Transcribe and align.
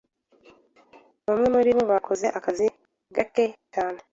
Bamwe 1.27 1.47
muribo 1.53 1.81
bakoze 1.91 2.25
akazi 2.37 2.65
gake 3.15 3.45
cyane. 3.73 3.99